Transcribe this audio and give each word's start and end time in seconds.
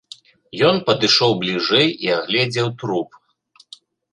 Ён 0.69 0.75
падышоў 0.87 1.31
бліжэй 1.43 1.87
і 2.07 2.11
агледзеў 2.17 2.67
труп. 2.81 3.09